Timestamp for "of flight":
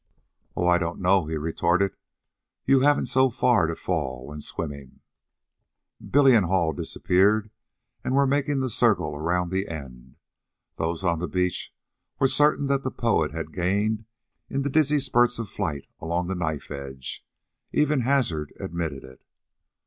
15.37-15.85